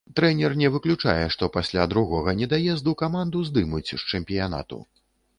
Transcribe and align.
Трэнер 0.17 0.53
не 0.59 0.69
выключае, 0.75 1.25
што 1.33 1.49
пасля 1.57 1.83
другога 1.91 2.33
недаезду 2.39 2.93
каманду 3.01 3.43
здымуць 3.49 3.89
з 4.05 4.15
чэмпіянату. 4.17 4.81